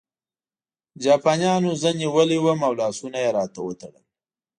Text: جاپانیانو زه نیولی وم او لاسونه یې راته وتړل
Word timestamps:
جاپانیانو 1.03 1.71
زه 1.81 1.89
نیولی 1.99 2.37
وم 2.41 2.59
او 2.67 2.73
لاسونه 2.79 3.17
یې 3.23 3.29
راته 3.37 3.59
وتړل 3.63 4.05